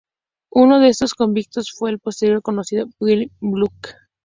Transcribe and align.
Uno 0.55 0.79
de 0.79 0.87
estos 0.89 1.13
convictos 1.13 1.69
fue 1.77 1.91
el 1.91 1.99
posteriormente 1.99 2.41
conocido 2.45 2.87
William 2.99 3.29
Buckley. 3.39 3.71